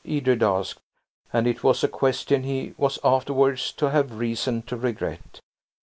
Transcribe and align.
Edred 0.03 0.41
asked; 0.41 0.79
and 1.31 1.45
it 1.45 1.63
was 1.63 1.83
a 1.83 1.87
question 1.87 2.41
he 2.41 2.73
was 2.75 2.97
afterwards 3.03 3.71
to 3.73 3.91
have 3.91 4.17
reason 4.17 4.63
to 4.63 4.75
regret. 4.75 5.39